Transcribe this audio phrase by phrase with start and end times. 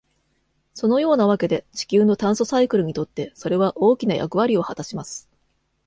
[0.73, 5.29] そのようなわけで、地球の炭素サイクルにとってそれは大きな役割を果たします。